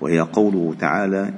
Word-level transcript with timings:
وهي 0.00 0.20
قوله 0.20 0.74
تعالى 0.78 1.34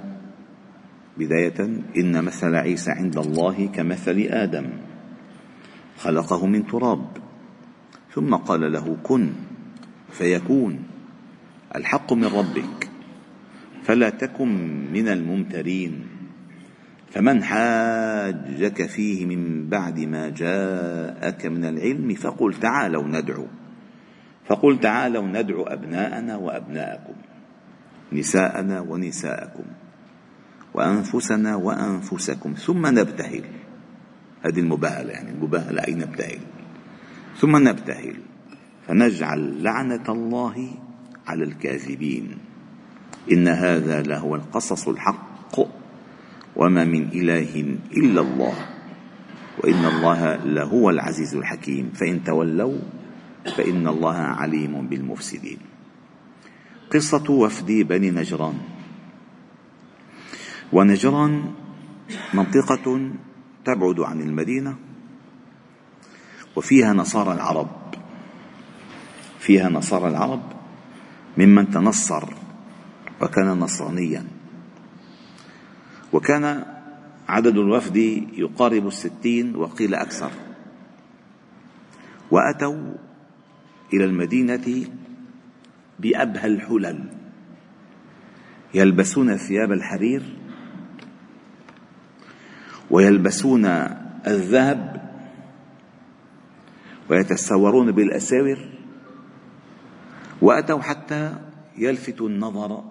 بداية 1.19 1.83
إن 1.97 2.25
مثل 2.25 2.55
عيسى 2.55 2.91
عند 2.91 3.19
الله 3.19 3.67
كمثل 3.67 4.19
آدم 4.31 4.67
خلقه 5.99 6.47
من 6.47 6.67
تراب 6.67 7.07
ثم 8.15 8.35
قال 8.35 8.73
له 8.73 8.97
كن 9.03 9.33
فيكون 10.11 10.79
الحق 11.77 12.13
من 12.13 12.25
ربك 12.25 12.89
فلا 13.85 14.11
تكن 14.11 14.49
من 14.93 15.09
الممترين 15.09 16.07
فمن 17.11 17.43
حاجك 17.43 18.87
فيه 18.87 19.27
من 19.27 19.69
بعد 19.69 20.01
ما 20.01 20.29
جاءك 20.29 21.47
من 21.47 21.65
العلم 21.65 22.15
فقل 22.15 22.55
تعالوا 22.55 23.05
ندعو 23.09 23.47
فقل 24.47 24.81
تعالوا 24.81 25.27
ندعو 25.27 25.63
أبناءنا 25.63 26.37
وأبناءكم. 26.37 27.15
نساءنا 28.13 28.81
ونساءكم 28.81 29.65
وأنفسنا 30.75 31.57
وأنفسكم. 31.57 32.55
ثم 32.55 32.87
نبتهل. 32.87 33.45
هذه 34.43 34.61
المباهلة 34.61 35.11
يعني 35.11 35.31
المباهلة 35.31 35.87
أي 35.87 35.95
نبتهل؟ 35.95 36.39
ثم 37.39 37.69
نبتهل. 37.69 38.17
فنجعل 38.89 39.63
لعنة 39.63 40.05
الله 40.09 40.69
على 41.27 41.45
الكاذبين. 41.45 42.39
إن 43.33 43.49
هذا 43.49 44.03
لهو 44.03 44.35
القصص 44.35 44.89
الحق. 44.89 45.57
وما 46.57 46.85
من 46.85 47.09
إله 47.13 47.77
إلا 47.97 48.21
الله. 48.21 48.55
وإن 49.65 49.85
الله 49.85 50.37
لهو 50.37 50.91
العزيز 50.91 51.35
الحكيم. 51.35 51.91
فإن 51.95 52.25
تولوا 52.25 52.79
فإن 53.57 53.89
الله 53.89 54.17
عليم 54.17 54.87
بالمفسدين. 54.87 55.59
قصة 56.93 57.31
وفد 57.31 57.67
بني 57.67 58.11
نجران. 58.11 58.59
ونجران 60.73 61.55
منطقة 62.35 63.11
تبعد 63.65 64.01
عن 64.01 64.21
المدينة 64.21 64.77
وفيها 66.57 66.93
نصارى 66.93 67.33
العرب. 67.33 67.71
فيها 69.39 69.69
نصارى 69.69 70.09
العرب 70.09 70.43
ممن 71.39 71.71
تنصر 71.71 72.25
وكان 73.23 73.47
نصرانيا. 73.47 74.25
وكان 76.13 76.65
عدد 77.29 77.57
الوفد 77.57 77.97
يقارب 78.33 78.87
الستين 78.87 79.57
وقيل 79.57 79.95
أكثر. 79.95 80.31
وأتوا 82.31 82.95
إلى 83.93 84.05
المدينة 84.05 84.87
بأبهى 85.99 86.47
الحلل. 86.47 87.05
يلبسون 88.75 89.37
ثياب 89.37 89.73
الحرير 89.73 90.23
ويلبسون 92.91 93.67
الذهب 94.27 95.11
ويتسورون 97.11 97.93
بالأساور 97.93 98.59
وأتوا 100.43 100.81
حتى 100.81 101.35
يلفتوا 101.79 102.29
النظر 102.29 102.85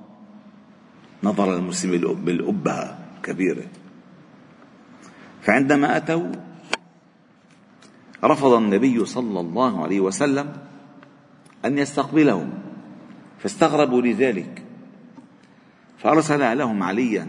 نظر 1.23 1.57
المسلم 1.57 2.13
بالأبهة 2.13 2.99
كبيرة 3.23 3.65
فعندما 5.41 5.97
أتوا 5.97 6.31
رفض 8.23 8.53
النبي 8.53 9.05
صلى 9.05 9.39
الله 9.39 9.83
عليه 9.83 9.99
وسلم 9.99 10.53
أن 11.65 11.77
يستقبلهم. 11.77 12.64
فاستغربوا 13.45 14.01
لذلك. 14.01 14.63
فأرسل 15.97 16.57
لهم 16.57 16.83
عليا 16.83 17.27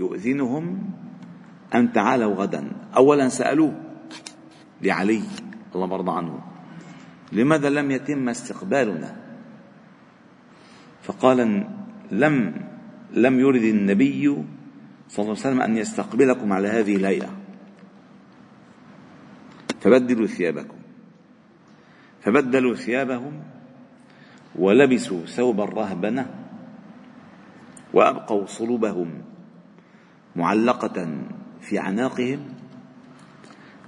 يؤذنهم 0.00 0.90
أن 1.74 1.92
تعالوا 1.92 2.34
غدا. 2.34 2.72
أولا 2.96 3.28
سألوه 3.28 3.80
لعلي 4.82 5.22
الله 5.74 5.86
مرضى 5.86 6.10
عنه 6.10 6.40
لماذا 7.32 7.70
لم 7.70 7.90
يتم 7.90 8.28
استقبالنا؟ 8.28 9.16
فقال 11.02 11.68
لم 12.10 12.34
لم 13.12 13.40
يرد 13.40 13.62
النبي 13.62 14.22
صلى 15.08 15.22
الله 15.22 15.36
عليه 15.38 15.46
وسلم 15.46 15.60
أن 15.60 15.76
يستقبلكم 15.76 16.52
على 16.52 16.68
هذه 16.68 16.96
الهيئة. 16.96 17.30
فبدلوا 19.80 20.26
ثيابكم. 20.26 20.78
فبدلوا 22.20 22.74
ثيابهم 22.74 23.55
ولبسوا 24.58 25.26
ثوب 25.26 25.60
الرهبنة 25.60 26.34
وأبقوا 27.94 28.46
صلوبهم 28.46 29.22
معلقة 30.36 31.18
في 31.60 31.78
أعناقهم 31.80 32.40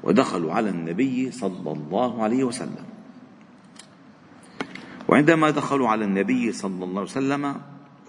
ودخلوا 0.03 0.53
على 0.53 0.71
النبي 0.71 1.31
صلى 1.31 1.73
الله 1.73 2.23
عليه 2.23 2.45
وسلم. 2.45 2.85
وعندما 5.09 5.51
دخلوا 5.51 5.89
على 5.89 6.05
النبي 6.05 6.53
صلى 6.53 6.85
الله 6.85 7.01
عليه 7.01 7.11
وسلم 7.11 7.55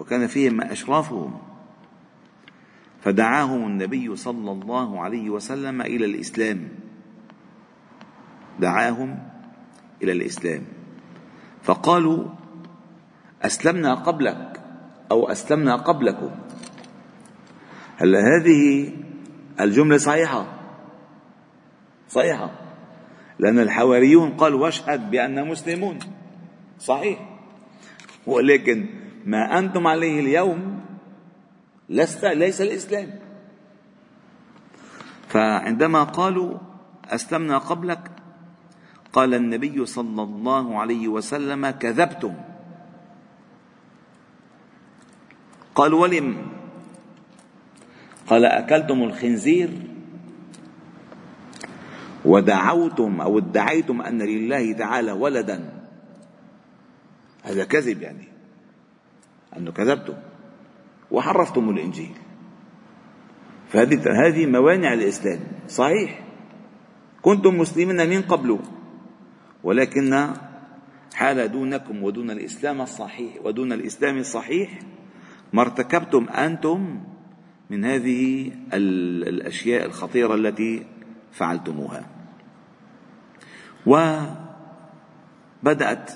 وكان 0.00 0.26
فيهم 0.26 0.60
أشرافهم 0.60 1.38
فدعاهم 3.00 3.66
النبي 3.66 4.16
صلى 4.16 4.52
الله 4.52 5.00
عليه 5.00 5.30
وسلم 5.30 5.82
إلى 5.82 6.04
الإسلام. 6.04 6.68
دعاهم 8.60 9.18
إلى 10.02 10.12
الإسلام. 10.12 10.62
فقالوا 11.62 12.39
أسلمنا 13.42 13.94
قبلك 13.94 14.60
أو 15.10 15.28
أسلمنا 15.28 15.76
قبلكم. 15.76 16.30
هلا 17.96 18.18
هذه 18.18 18.92
الجملة 19.60 19.96
صحيحة؟ 19.96 20.46
صحيحة. 22.08 22.50
لأن 23.38 23.58
الحواريون 23.58 24.30
قالوا 24.30 24.60
واشهد 24.60 25.10
بأننا 25.10 25.44
مسلمون. 25.44 25.98
صحيح. 26.78 27.18
ولكن 28.26 28.86
ما 29.26 29.58
أنتم 29.58 29.86
عليه 29.86 30.20
اليوم 30.20 30.80
لست 31.88 32.24
ليس 32.24 32.60
الإسلام. 32.60 33.10
فعندما 35.28 36.02
قالوا 36.02 36.58
أسلمنا 37.08 37.58
قبلك 37.58 38.10
قال 39.12 39.34
النبي 39.34 39.86
صلى 39.86 40.22
الله 40.22 40.78
عليه 40.78 41.08
وسلم 41.08 41.70
كذبتم. 41.70 42.34
قالوا 45.80 46.00
ولم. 46.00 46.36
قال 48.26 48.44
أكلتم 48.44 49.02
الخنزير؟ 49.02 49.70
ودعوتم 52.24 53.20
أو 53.20 53.38
ادعيتم 53.38 54.02
أن 54.02 54.22
لله 54.22 54.72
تعالى 54.72 55.12
ولدا. 55.12 55.72
هذا 57.42 57.64
كذب 57.64 58.02
يعني. 58.02 58.28
أنه 59.56 59.72
كذبتم. 59.72 60.14
وحرفتم 61.10 61.70
الإنجيل. 61.70 62.14
فهذه 63.68 64.26
هذه 64.26 64.46
موانع 64.46 64.92
الإسلام. 64.92 65.40
صحيح. 65.68 66.24
كنتم 67.22 67.58
مسلمين 67.58 68.08
من 68.10 68.22
قبل. 68.22 68.58
ولكن 69.64 70.28
حال 71.14 71.52
دونكم 71.52 72.02
ودون 72.02 72.30
الإسلام 72.30 72.80
الصحيح 72.80 73.44
ودون 73.44 73.72
الإسلام 73.72 74.18
الصحيح 74.18 74.78
ما 75.52 75.62
ارتكبتم 75.62 76.28
أنتم 76.28 77.00
من 77.70 77.84
هذه 77.84 78.52
الأشياء 78.72 79.86
الخطيرة 79.86 80.34
التي 80.34 80.86
فعلتموها. 81.32 82.06
وبدأت 85.62 86.10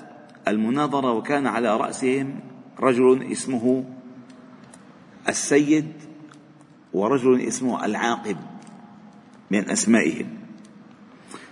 المناظرة 0.47 1.11
وكان 1.11 1.47
على 1.47 1.77
رأسهم 1.77 2.39
رجل 2.79 3.23
اسمه 3.31 3.85
السيد 5.29 5.93
ورجل 6.93 7.41
اسمه 7.41 7.85
العاقب 7.85 8.37
من 9.51 9.69
أسمائهم. 9.69 10.27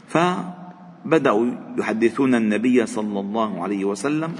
فبدأوا 0.07 1.45
يحدثون 1.77 2.35
النبي 2.35 2.85
صلى 2.85 3.19
الله 3.19 3.63
عليه 3.63 3.85
وسلم 3.85 4.35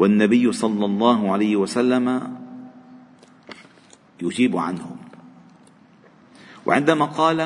والنبي 0.00 0.52
صلى 0.52 0.84
الله 0.84 1.32
عليه 1.32 1.56
وسلم 1.56 2.36
يجيب 4.22 4.56
عنهم. 4.56 4.96
وعندما 6.66 7.04
قال 7.04 7.40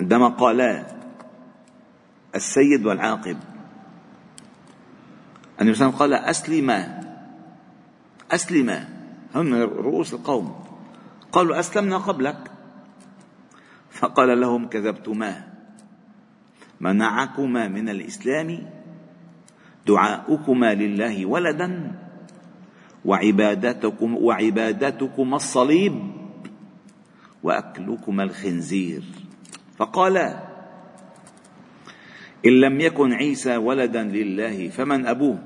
عندما 0.00 0.28
قالا 0.28 0.86
السيد 2.34 2.86
والعاقب 2.86 3.38
النبي 5.60 5.74
صلى 5.74 5.88
الله 5.88 5.98
عليه 5.98 5.98
وسلم 5.98 5.98
قال 5.98 6.14
أسلما 6.14 6.80
أسلما 8.30 8.78
هم 9.34 9.54
رؤوس 9.54 10.14
القوم. 10.14 10.64
قالوا 11.32 11.58
أسلمنا 11.58 11.98
قبلك. 11.98 12.50
فقال 13.90 14.40
لهم 14.40 14.66
كذبتما 14.66 15.54
منعكما 16.80 17.68
من 17.68 17.88
الإسلام 17.88 18.70
دعاؤكما 19.86 20.74
لله 20.74 21.26
ولدا 21.26 21.92
وعبادتكم 23.04 24.16
وعبادتكم 24.16 25.34
الصليب 25.34 25.94
وأكلكما 27.42 28.22
الخنزير. 28.22 29.02
فقال 29.76 30.16
إن 32.46 32.52
لم 32.60 32.80
يكن 32.80 33.12
عيسى 33.12 33.56
ولدا 33.56 34.02
لله 34.02 34.68
فمن 34.68 35.06
أبوه؟ 35.06 35.38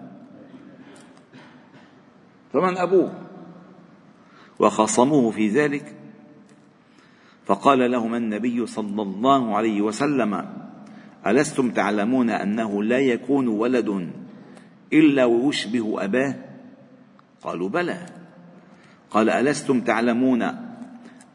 فمن 2.52 2.76
أبوه؟ 2.76 3.12
وخصموه 4.58 5.30
في 5.30 5.48
ذلك. 5.48 5.94
فقال 7.46 7.90
لهم 7.90 8.14
النبي 8.14 8.66
صلى 8.66 9.02
الله 9.02 9.56
عليه 9.56 9.82
وسلم 9.82 10.46
ألستم 11.26 11.70
تعلمون 11.70 12.30
أنه 12.30 12.82
لا 12.82 12.98
يكون 12.98 13.48
ولد 13.48 14.10
إلا 14.92 15.24
ويشبه 15.24 16.04
أباه؟ 16.04 16.34
قالوا 17.42 17.68
بلى. 17.68 18.06
قال 19.10 19.30
ألستم 19.30 19.80
تعلمون 19.80 20.42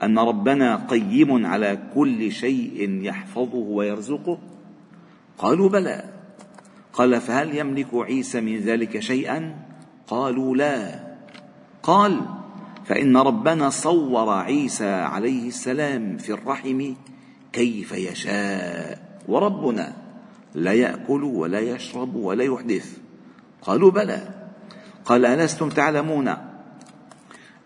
أن 0.04 0.20
ربنا 0.20 0.76
قيم 0.76 1.46
على 1.46 1.80
كل 1.96 2.32
شيء 2.32 3.02
يحفظه 3.02 3.56
ويرزقه؟ 3.56 4.38
قالوا 5.38 5.70
بلى. 5.70 6.04
قال 6.94 7.22
فهل 7.22 7.58
يملك 7.58 7.88
عيسى 7.94 8.42
من 8.42 8.58
ذلك 8.58 9.00
شيئا؟ 9.00 9.56
قالوا 10.08 10.56
لا. 10.56 11.00
قال 11.84 12.22
فإن 12.86 13.18
ربنا 13.18 13.70
صور 13.70 14.30
عيسى 14.30 14.90
عليه 14.90 15.48
السلام 15.48 16.18
في 16.18 16.34
الرحم 16.34 16.94
كيف 17.54 17.92
يشاء 17.92 19.22
وربنا 19.28 19.94
لا 20.56 20.74
يأكل 20.74 21.24
ولا 21.24 21.60
يشرب 21.60 22.16
ولا 22.16 22.44
يحدث. 22.44 22.98
قالوا 23.64 23.92
بلى. 23.92 24.44
قال 25.06 25.26
ألستم 25.26 25.70
تعلمون 25.70 26.28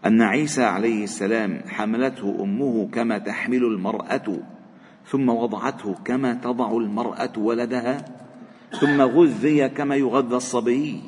أن 0.06 0.22
عيسى 0.22 0.64
عليه 0.64 1.04
السلام 1.04 1.62
حملته 1.68 2.38
أمه 2.44 2.90
كما 2.94 3.18
تحمل 3.18 3.64
المرأة 3.64 4.40
ثم 5.08 5.30
وضعته 5.30 5.96
كما 6.06 6.34
تضع 6.34 6.72
المرأة 6.72 7.34
ولدها 7.38 8.06
ثم 8.80 9.02
غذي 9.02 9.70
كما 9.70 9.96
يغذى 9.96 10.36
الصبي 10.36 11.02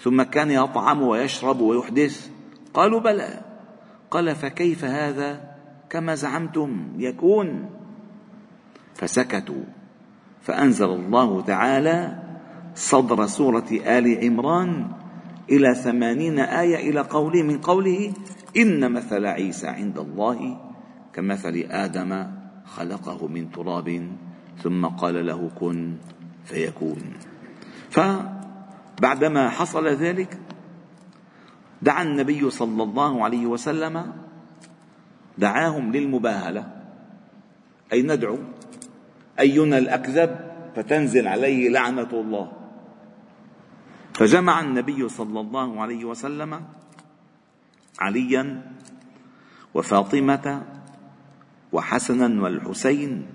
ثم 0.00 0.22
كان 0.22 0.50
يطعم 0.50 1.02
ويشرب 1.02 1.60
ويحدث. 1.60 2.30
قالوا 2.74 3.00
بلى. 3.00 3.40
قال 4.10 4.36
فكيف 4.36 4.84
هذا؟ 4.84 5.54
كما 5.90 6.14
زعمتم 6.14 6.92
يكون. 6.98 7.70
فسكتوا. 8.94 9.64
فأنزل 10.42 10.90
الله 10.90 11.40
تعالى 11.40 12.22
صدر 12.74 13.26
سورة 13.26 13.68
آل 13.70 14.24
عمران 14.24 14.88
إلى 15.50 15.74
ثمانين 15.74 16.38
آية 16.38 16.90
إلى 16.90 17.00
قوله 17.00 17.42
من 17.42 17.58
قوله 17.58 18.12
إن 18.56 18.92
مثل 18.92 19.26
عيسى 19.26 19.66
عند 19.68 19.98
الله 19.98 20.60
كمثل 21.12 21.66
آدم 21.70 22.26
خلقه 22.64 23.26
من 23.28 23.50
تراب 23.50 24.08
ثم 24.62 24.86
قال 24.86 25.26
له 25.26 25.50
كن 25.60 25.96
فيكون. 26.44 27.02
فبعدما 27.90 29.48
حصل 29.48 29.86
ذلك 29.88 30.38
دعا 31.82 32.02
النبي 32.02 32.50
صلى 32.50 32.82
الله 32.82 33.24
عليه 33.24 33.46
وسلم 33.46 34.12
دعاهم 35.38 35.92
للمباهلة. 35.92 36.82
أي 37.92 38.02
ندعو 38.02 38.38
أينا 39.40 39.78
الأكذب 39.78 40.36
فتنزل 40.76 41.28
عليه 41.28 41.68
لعنة 41.68 42.08
الله. 42.12 42.61
فجمع 44.14 44.60
النبي 44.60 45.08
صلى 45.08 45.40
الله 45.40 45.80
عليه 45.80 46.04
وسلم 46.04 46.60
عليا 48.00 48.62
وفاطمة 49.74 50.62
وحسنا 51.72 52.42
والحسين 52.42 53.26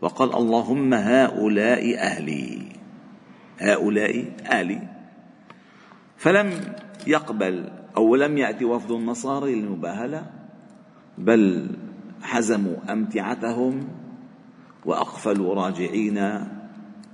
وقال 0.00 0.34
اللهم 0.34 0.94
هؤلاء 0.94 1.98
أهلي. 1.98 2.68
هؤلاء 3.58 4.32
أهلي. 4.46 4.82
فلم 6.16 6.74
يقبل 7.06 7.70
أو 7.96 8.16
لم 8.16 8.38
يأتي 8.38 8.64
وفد 8.64 8.90
النصارى 8.90 9.54
للمباهلة 9.54 10.30
بل 11.18 11.70
حزموا 12.22 12.92
أمتعتهم 12.92 13.88
وأقفلوا 14.84 15.54
راجعين 15.54 16.18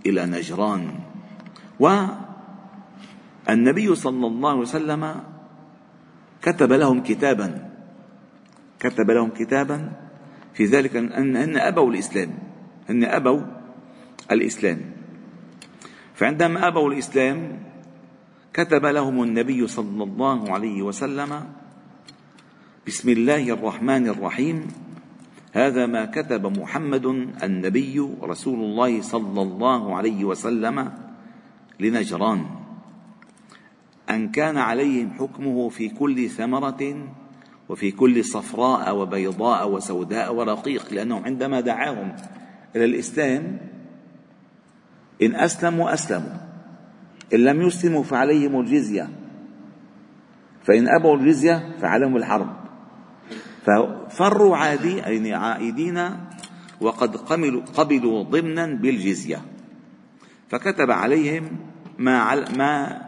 إلى 0.06 0.27
نجران. 0.27 0.91
و 1.81 1.89
النبي 3.52 3.94
صلى 3.94 4.26
الله 4.26 4.50
عليه 4.50 4.60
وسلم 4.60 5.20
كتب 6.43 6.72
لهم 6.72 7.02
كتابا 7.02 7.70
كتب 8.81 9.10
لهم 9.10 9.31
كتابا 9.31 9.93
في 10.54 10.64
ذلك 10.64 10.96
أن 10.96 11.37
هن 11.37 11.56
أبوا 11.56 11.90
الإسلام 11.90 12.31
هن 12.88 13.04
أبوا 13.04 13.40
الإسلام. 14.32 14.81
فعندما 16.14 16.69
أبوا 16.69 16.93
الإسلام 16.93 17.58
كتب 18.52 18.87
لهم 18.87 19.22
النبي 19.22 19.66
صلى 19.66 20.05
الله 20.05 20.52
عليه 20.52 20.82
وسلم 20.82 21.44
بسم 22.87 23.08
الله 23.08 23.50
الرحمن 23.50 24.08
الرحيم 24.08 24.69
هذا 25.52 25.87
ما 25.87 26.05
كتب 26.05 26.58
محمد 26.58 27.06
النبي 27.43 28.08
رسول 28.22 28.58
الله 28.60 29.02
صلى 29.02 29.43
الله 29.43 29.96
عليه 29.96 30.25
وسلم 30.25 30.93
لنجران. 31.81 32.62
أن 34.10 34.28
كان 34.28 34.58
عليهم 34.58 35.10
حكمه 35.19 35.69
في 35.69 35.88
كل 35.88 36.28
ثمرة 36.31 37.08
وفي 37.69 37.91
كل 37.91 38.24
صفراء 38.24 38.96
وبيضاء 38.96 39.70
وسوداء 39.70 40.34
ورقيق 40.34 40.93
لأنه 40.93 41.22
عندما 41.24 41.60
دعاهم 41.60 42.17
إلى 42.77 42.84
الإسلام 42.84 43.60
إن 45.22 45.34
أسلموا 45.34 45.94
أسلموا. 45.94 46.36
إن 47.34 47.38
لم 47.38 47.62
يسلموا 47.62 48.03
فعليهم 48.03 48.60
الجزية. 48.60 49.08
فإن 50.65 50.88
أبوا 50.88 51.17
الجزية 51.17 51.77
فعليهم 51.81 52.17
الحرب. 52.17 52.56
ففروا 53.62 54.56
عادي 54.56 54.96
يعني 54.96 55.34
عائدين 55.34 56.10
وقد 56.81 57.17
قبلوا 57.77 58.22
ضمنا 58.22 58.67
بالجزية. 58.67 59.43
فكتب 60.48 60.91
عليهم 60.91 61.56
ما 61.98 62.34
ما 62.56 63.00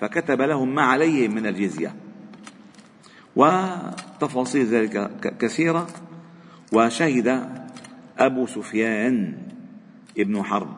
فكتب 0.00 0.42
لهم 0.42 0.74
ما 0.74 0.82
عليهم 0.82 1.34
من 1.34 1.46
الجزية. 1.46 1.94
وتفاصيل 3.36 4.66
ذلك 4.66 5.10
كثيرة. 5.38 5.86
وشهد 6.72 7.48
أبو 8.18 8.46
سفيان 8.46 9.38
ابن 10.18 10.42
حرب 10.42 10.76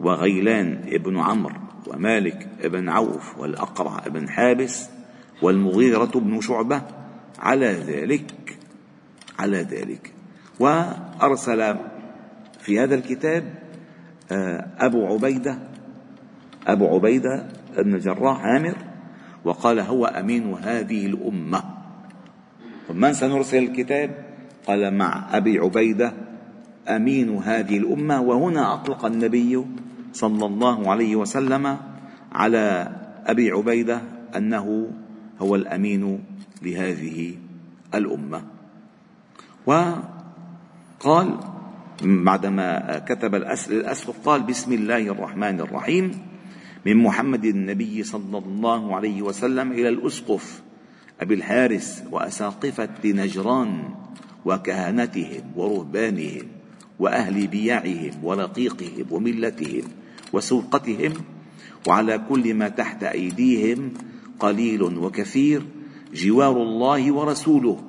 وغيلان 0.00 0.80
ابن 0.86 1.18
عمرو 1.18 1.56
ومالك 1.86 2.48
ابن 2.60 2.88
عوف 2.88 3.38
والأقرع 3.38 4.06
ابن 4.06 4.28
حابس 4.28 4.90
والمغيرة 5.42 6.12
بن 6.14 6.40
شعبة. 6.40 6.82
على 7.38 7.66
ذلك 7.66 8.58
على 9.38 9.58
ذلك. 9.58 10.12
وأرسل 10.60 11.76
في 12.60 12.80
هذا 12.80 12.94
الكتاب 12.94 13.54
آه، 14.32 14.66
أبو 14.78 15.06
عبيدة 15.06 15.58
أبو 16.66 16.94
عبيدة 16.94 17.46
بن 17.82 17.94
الجراح 17.94 18.44
عامر 18.44 18.74
وقال 19.44 19.80
هو 19.80 20.06
أمين 20.06 20.54
هذه 20.54 21.06
الأمة. 21.06 21.62
ومن 22.90 23.12
سنرسل 23.12 23.58
الكتاب؟ 23.58 24.10
قال 24.66 24.94
مع 24.94 25.36
أبي 25.36 25.58
عبيدة 25.58 26.12
أمين 26.88 27.36
هذه 27.36 27.78
الأمة 27.78 28.20
وهنا 28.20 28.74
أطلق 28.74 29.04
النبي 29.04 29.64
صلى 30.12 30.46
الله 30.46 30.90
عليه 30.90 31.16
وسلم 31.16 31.78
على 32.32 32.92
أبي 33.26 33.50
عبيدة 33.50 34.00
أنه 34.36 34.90
هو 35.40 35.54
الأمين 35.54 36.24
لهذه 36.62 37.34
الأمة. 37.94 38.42
وقال 39.66 41.36
بعدما 42.02 42.98
كتب 42.98 43.34
الأسر 43.34 44.12
قال 44.24 44.42
بسم 44.42 44.72
الله 44.72 44.98
الرحمن 44.98 45.60
الرحيم 45.60 46.10
من 46.88 46.96
محمد 46.96 47.44
النبي 47.44 48.02
صلى 48.02 48.38
الله 48.38 48.96
عليه 48.96 49.22
وسلم 49.22 49.72
إلى 49.72 49.88
الأسقف 49.88 50.62
أبي 51.20 51.34
الحارس 51.34 52.02
وأساقفة 52.10 53.04
نجران 53.04 53.84
وكهنتهم 54.44 55.42
ورهبانهم 55.56 56.42
وأهل 56.98 57.46
بيعهم 57.46 58.24
ورقيقهم 58.24 59.06
وملتهم 59.10 59.82
وسوقتهم 60.32 61.12
وعلى 61.88 62.24
كل 62.28 62.54
ما 62.54 62.68
تحت 62.68 63.04
أيديهم 63.04 63.92
قليل 64.38 64.82
وكثير 64.82 65.62
جوار 66.14 66.62
الله 66.62 67.12
ورسوله. 67.12 67.84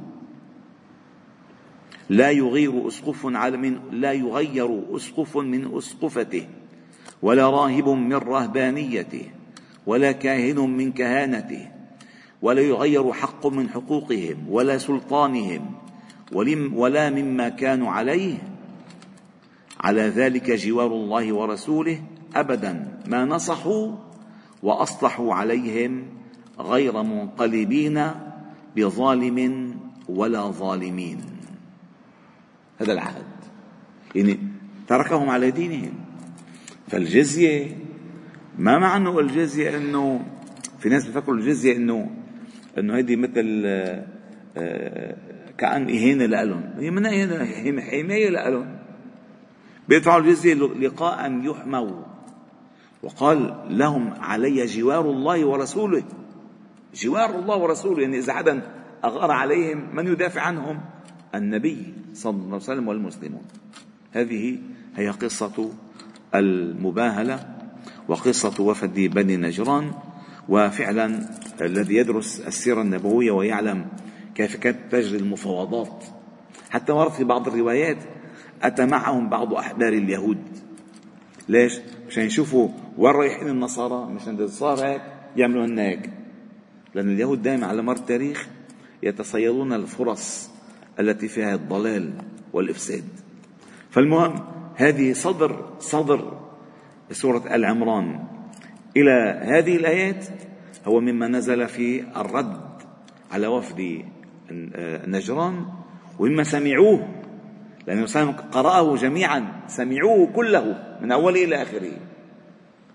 لا 2.09 2.31
يغير 2.31 2.87
أسقف 2.87 3.25
على 3.25 3.57
من 3.57 3.79
لا 3.91 4.11
يغير 4.11 4.95
أسقف 4.95 5.37
من 5.37 5.77
أسقفته. 5.77 6.47
ولا 7.21 7.49
راهب 7.49 7.89
من 7.89 8.13
رهبانيته 8.13 9.25
ولا 9.85 10.11
كاهن 10.11 10.59
من 10.59 10.91
كهانته 10.91 11.67
ولا 12.41 12.61
يغير 12.61 13.13
حق 13.13 13.47
من 13.47 13.69
حقوقهم 13.69 14.37
ولا 14.49 14.77
سلطانهم 14.77 15.73
ولا 16.73 17.09
مما 17.09 17.49
كانوا 17.49 17.91
عليه 17.91 18.37
على 19.79 20.01
ذلك 20.01 20.51
جوار 20.51 20.87
الله 20.87 21.33
ورسوله 21.33 22.01
ابدا 22.35 23.01
ما 23.07 23.25
نصحوا 23.25 23.95
وأصلحوا 24.63 25.33
عليهم 25.33 26.05
غير 26.59 27.03
منقلبين 27.03 28.11
بظالم 28.75 29.75
ولا 30.09 30.41
ظالمين. 30.51 31.21
هذا 32.79 32.93
العهد. 32.93 33.25
يعني 34.15 34.39
تركهم 34.87 35.29
على 35.29 35.51
دينهم. 35.51 35.93
فالجزية 36.89 37.77
ما 38.57 38.79
معنى 38.79 39.19
الجزية 39.19 39.77
إنه 39.77 40.25
في 40.79 40.89
ناس 40.89 41.05
بيفكروا 41.05 41.37
الجزية 41.37 41.75
إنه 41.75 42.09
إنه 42.77 42.95
هيدي 42.95 43.15
مثل 43.15 43.63
آه، 44.57 45.15
كأن 45.57 45.89
إهانة 45.89 46.25
لهم 46.25 46.73
هي 46.77 46.91
من 46.91 47.05
إهانة 47.05 47.45
حماية 47.81 48.29
لهم 48.29 48.79
بيدفعوا 49.89 50.19
الجزية 50.19 50.53
لقاء 50.53 51.41
يحموا. 51.43 52.03
وقال 53.03 53.65
لهم 53.69 54.13
علي 54.19 54.65
جوار 54.65 55.11
الله 55.11 55.45
ورسوله. 55.45 56.03
جوار 56.95 57.39
الله 57.39 57.57
ورسوله 57.57 58.01
يعني 58.01 58.17
إذا 58.17 58.33
حدا 58.33 58.61
أغار 59.03 59.31
عليهم 59.31 59.95
من 59.95 60.07
يدافع 60.07 60.41
عنهم؟ 60.41 60.79
النبي 61.35 61.93
صلى 62.13 62.31
الله 62.31 62.45
عليه 62.45 62.55
وسلم 62.55 62.87
والمسلمون. 62.87 63.43
هذه 64.11 64.57
هي 64.95 65.09
قصة 65.09 65.71
المباهلة 66.35 67.55
وقصة 68.07 68.63
وفد 68.63 68.93
بني 68.93 69.37
نجران 69.37 69.91
وفعلا 70.49 71.29
الذي 71.61 71.95
يدرس 71.95 72.39
السيرة 72.39 72.81
النبوية 72.81 73.31
ويعلم 73.31 73.85
كيف 74.35 74.55
كانت 74.55 74.77
تجري 74.91 75.19
المفاوضات. 75.19 76.03
حتى 76.69 76.91
ورد 76.91 77.11
في 77.11 77.23
بعض 77.23 77.47
الروايات 77.47 77.97
أتى 78.61 78.85
معهم 78.85 79.29
بعض 79.29 79.53
أحبار 79.53 79.93
اليهود. 79.93 80.37
ليش؟ 81.49 81.79
مشان 82.07 82.23
يشوفوا 82.23 82.69
وين 82.97 83.13
رايحين 83.13 83.47
النصارى 83.47 84.13
مشان 84.13 84.47
صار 84.47 84.85
هيك 84.85 85.01
يعملوا 85.35 85.65
هن 85.65 85.79
هيك 85.79 86.09
لأن 86.95 87.09
اليهود 87.09 87.41
دائما 87.41 87.67
على 87.67 87.81
مر 87.81 87.95
التاريخ 87.95 88.47
يتصيدون 89.03 89.73
الفرص 89.73 90.49
التي 90.99 91.27
فيها 91.27 91.55
الضلال 91.55 92.13
والإفساد. 92.53 93.03
فالمهم 93.91 94.58
هذه 94.79 95.13
صدر 95.13 95.65
صدر 95.79 96.37
سورة 97.11 97.55
آل 97.55 97.65
عمران. 97.65 98.23
إلى 98.97 99.39
هذه 99.43 99.75
الآيات 99.75 100.25
هو 100.87 100.99
مما 100.99 101.27
نزل 101.27 101.67
في 101.67 102.03
الرد 102.15 102.61
على 103.31 103.47
وفد 103.47 104.05
نجران 105.07 105.65
ومما 106.19 106.43
سمعوه 106.43 107.07
لأنه 107.87 108.31
قرأه 108.31 108.95
جميعا 108.95 109.61
سمعوه 109.67 110.27
كله 110.27 110.97
من 111.01 111.11
أوله 111.11 111.43
إلى 111.43 111.61
آخره. 111.61 111.91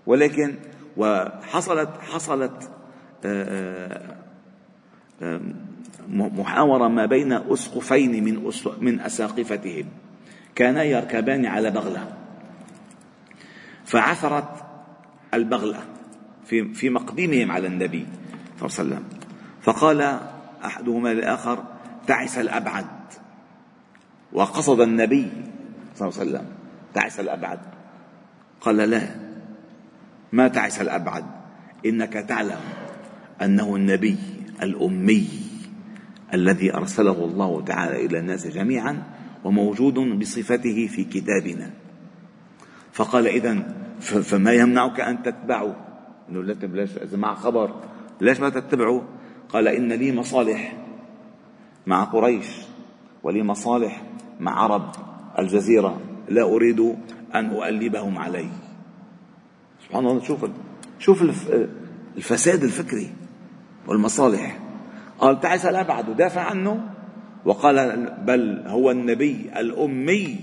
ولكن 0.05 0.55
وحصلت 0.97 1.89
حصلت 1.99 2.71
آه، 3.25 4.15
آه، 5.21 5.41
محاورة 6.09 6.87
ما 6.87 7.05
بين 7.05 7.33
أسقفين 7.33 8.23
من 8.23 8.51
من 8.81 8.99
أساقفتهم. 8.99 9.85
كانا 10.55 10.83
يركبان 10.83 11.45
على 11.45 11.71
بغلة. 11.71 12.13
فعثرت 13.85 14.65
البغلة 15.33 15.79
في 16.45 16.73
في 16.73 16.89
مقدمهم 16.89 17.51
على 17.51 17.67
النبي 17.67 18.05
صلى 18.59 18.69
الله 18.69 18.95
عليه 18.95 19.05
وسلم. 19.05 19.19
فقال 19.61 20.19
أحدهما 20.65 21.13
للآخر 21.13 21.63
تعس 22.07 22.37
الأبعد. 22.37 22.85
وقصد 24.33 24.81
النبي 24.81 25.31
صلى 25.95 26.09
الله 26.09 26.19
عليه 26.19 26.29
وسلم 26.31 26.45
تعس 26.93 27.19
الأبعد. 27.19 27.59
قال 28.61 28.77
لا 28.77 29.01
ما 30.31 30.47
تعس 30.47 30.81
الأبعد 30.81 31.25
إنك 31.85 32.13
تعلم 32.13 32.59
أنه 33.41 33.75
النبي 33.75 34.17
الأمي 34.63 35.27
الذي 36.33 36.73
أرسله 36.73 37.25
الله 37.25 37.61
تعالى 37.61 38.05
إلى 38.05 38.19
الناس 38.19 38.47
جميعا 38.47 39.03
وموجود 39.45 39.93
بصفته 40.19 40.87
في 40.87 41.03
كتابنا. 41.03 41.71
فقال 42.93 43.27
إذا 43.27 43.53
فما 43.99 44.53
يمنعك 44.53 44.99
أن 44.99 45.23
تتبعه؟ 45.23 45.75
انه 46.29 46.43
لا 46.43 46.53
ليش 46.53 46.97
إذا 46.97 47.17
مع 47.17 47.35
خبر. 47.35 47.75
ليش 48.21 48.39
ما 48.39 48.49
تتبعه؟ 48.49 49.07
قال 49.49 49.67
إن 49.67 49.93
لي 49.93 50.11
مصالح 50.11 50.77
مع 51.87 52.03
قريش 52.03 52.47
ولي 53.23 53.43
مصالح 53.43 54.01
مع 54.39 54.63
عرب 54.63 54.91
الجزيرة. 55.39 56.01
لا 56.29 56.43
أريد 56.43 56.79
أن 57.35 57.45
أؤلبهم 57.45 58.17
علي. 58.17 58.49
سبحان 59.85 60.05
الله 60.05 60.23
شوف 60.23 60.45
شوف 60.99 61.21
الفساد 62.17 62.63
الفكري 62.63 63.13
والمصالح. 63.87 64.59
قال 65.19 65.39
تعس 65.39 65.65
الأبعد 65.65 66.09
ودافع 66.09 66.41
عنه. 66.41 66.89
وقال 67.45 67.77
بل 68.25 68.63
هو 68.65 68.91
النبي 68.91 69.49
الأمي 69.57 70.35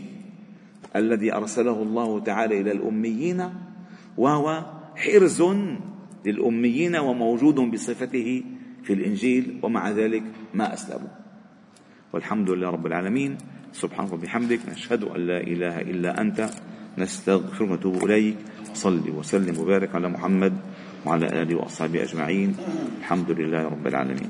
الذي 0.96 1.34
أرسله 1.34 1.82
الله 1.82 2.20
تعالى 2.20 2.60
إلى 2.60 2.72
الأميين 2.72 3.40
وهو 4.16 4.64
حرز 4.96 5.42
للأميين 6.24 6.96
وموجود 6.96 7.54
بصفته 7.54 8.42
في 8.82 8.92
الإنجيل 8.92 9.58
ومع 9.62 9.90
ذلك 9.90 10.22
ما 10.54 10.74
أسلموا. 10.74 11.08
والحمد 12.12 12.50
لله 12.50 12.68
رب 12.70 12.86
العالمين. 12.86 13.38
سبحانك 13.72 14.12
وبحمدك 14.12 14.60
نشهد 14.68 15.04
أن 15.04 15.20
لا 15.26 15.40
إله 15.40 15.80
إلا 15.80 16.20
أنت 16.20 16.50
نستغفرك 16.98 17.70
ونتوب 17.70 18.04
إليك. 18.04 18.36
صل 18.74 19.10
وسلم 19.10 19.58
وبارك 19.58 19.94
على 19.94 20.08
محمد 20.08 20.52
وعلى 21.06 21.26
آله 21.42 21.54
وأصحابه 21.56 22.02
أجمعين. 22.02 22.56
الحمد 23.00 23.30
لله 23.30 23.62
رب 23.64 23.86
العالمين. 23.86 24.28